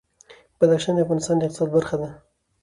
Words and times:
بدخشان 0.59 0.93
د 0.95 0.99
افغانستان 1.05 1.35
د 1.37 1.41
اقتصاد 1.45 1.69
برخه 1.75 1.95
ده. 2.01 2.09